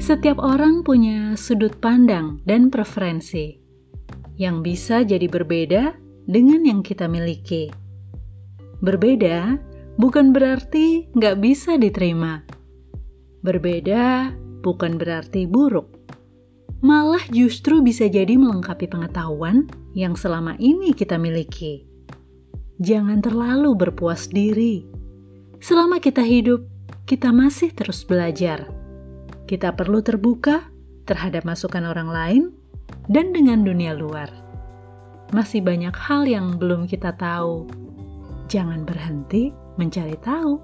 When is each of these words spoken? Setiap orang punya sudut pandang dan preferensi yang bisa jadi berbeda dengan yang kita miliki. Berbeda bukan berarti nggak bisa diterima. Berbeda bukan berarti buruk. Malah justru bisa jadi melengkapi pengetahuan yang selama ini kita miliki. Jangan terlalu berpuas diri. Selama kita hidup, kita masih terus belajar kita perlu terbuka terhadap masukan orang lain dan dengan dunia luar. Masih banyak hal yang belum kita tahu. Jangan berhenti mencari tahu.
Setiap 0.00 0.40
orang 0.40 0.80
punya 0.80 1.36
sudut 1.36 1.76
pandang 1.76 2.40
dan 2.48 2.72
preferensi 2.72 3.60
yang 4.40 4.64
bisa 4.64 5.04
jadi 5.04 5.28
berbeda 5.28 5.92
dengan 6.24 6.64
yang 6.64 6.80
kita 6.80 7.04
miliki. 7.04 7.68
Berbeda 8.80 9.60
bukan 10.00 10.32
berarti 10.32 11.04
nggak 11.12 11.36
bisa 11.44 11.76
diterima. 11.76 12.40
Berbeda 13.44 14.32
bukan 14.64 14.96
berarti 14.96 15.44
buruk. 15.44 15.92
Malah 16.80 17.28
justru 17.28 17.84
bisa 17.84 18.08
jadi 18.08 18.40
melengkapi 18.40 18.88
pengetahuan 18.88 19.68
yang 19.92 20.16
selama 20.16 20.56
ini 20.56 20.96
kita 20.96 21.20
miliki. 21.20 21.84
Jangan 22.80 23.20
terlalu 23.20 23.76
berpuas 23.76 24.32
diri. 24.32 24.80
Selama 25.60 26.00
kita 26.00 26.24
hidup, 26.24 26.64
kita 27.04 27.36
masih 27.36 27.68
terus 27.76 28.00
belajar 28.00 28.79
kita 29.50 29.74
perlu 29.74 29.98
terbuka 29.98 30.70
terhadap 31.10 31.42
masukan 31.42 31.82
orang 31.90 32.06
lain 32.06 32.42
dan 33.10 33.34
dengan 33.34 33.66
dunia 33.66 33.98
luar. 33.98 34.30
Masih 35.34 35.58
banyak 35.58 35.90
hal 35.90 36.22
yang 36.30 36.54
belum 36.54 36.86
kita 36.86 37.18
tahu. 37.18 37.66
Jangan 38.46 38.86
berhenti 38.86 39.50
mencari 39.74 40.14
tahu. 40.22 40.54